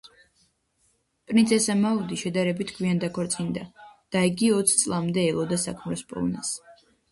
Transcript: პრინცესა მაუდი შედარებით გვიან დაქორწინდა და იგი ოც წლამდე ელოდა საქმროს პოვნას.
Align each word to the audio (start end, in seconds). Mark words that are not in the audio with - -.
პრინცესა 1.31 1.75
მაუდი 1.81 2.17
შედარებით 2.21 2.73
გვიან 2.79 3.03
დაქორწინდა 3.05 3.67
და 4.17 4.25
იგი 4.33 4.51
ოც 4.57 4.75
წლამდე 4.83 5.29
ელოდა 5.35 5.63
საქმროს 5.69 6.07
პოვნას. 6.13 6.55